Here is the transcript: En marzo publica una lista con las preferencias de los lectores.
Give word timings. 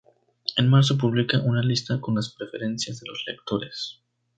En 0.57 0.67
marzo 0.67 0.97
publica 0.97 1.39
una 1.41 1.61
lista 1.61 2.01
con 2.01 2.15
las 2.15 2.33
preferencias 2.33 2.99
de 3.01 3.07
los 3.07 3.23
lectores. 3.27 4.01